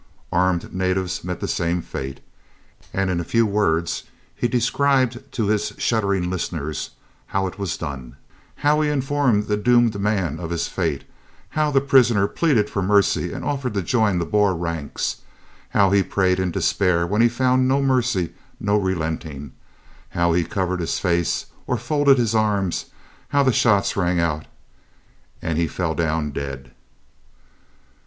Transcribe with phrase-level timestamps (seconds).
[0.33, 2.21] Armed natives met the same fate,
[2.91, 6.89] and in a few words he described to his shuddering listeners
[7.27, 8.15] how it was done,
[8.65, 11.03] how he informed the doomed man of his fate,
[11.49, 15.17] how the prisoner pleaded for mercy and offered to join the Boer ranks,
[15.69, 19.51] how he prayed in despair when he found no mercy, no relenting,
[20.09, 22.85] how he covered his face or folded his arms,
[23.29, 24.47] how the shots rang out
[25.43, 26.71] and he fell down dead.